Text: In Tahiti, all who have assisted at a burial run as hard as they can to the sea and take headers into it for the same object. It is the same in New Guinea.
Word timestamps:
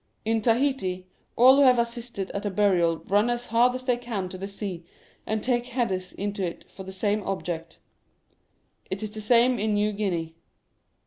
In 0.25 0.41
Tahiti, 0.41 1.05
all 1.35 1.57
who 1.57 1.61
have 1.61 1.77
assisted 1.77 2.31
at 2.31 2.43
a 2.47 2.49
burial 2.49 3.03
run 3.07 3.29
as 3.29 3.45
hard 3.45 3.75
as 3.75 3.83
they 3.83 3.97
can 3.97 4.29
to 4.29 4.37
the 4.39 4.47
sea 4.47 4.83
and 5.27 5.43
take 5.43 5.67
headers 5.67 6.11
into 6.13 6.43
it 6.43 6.67
for 6.71 6.81
the 6.81 6.91
same 6.91 7.21
object. 7.21 7.77
It 8.89 9.03
is 9.03 9.11
the 9.11 9.21
same 9.21 9.59
in 9.59 9.75
New 9.75 9.91
Guinea. 9.91 10.33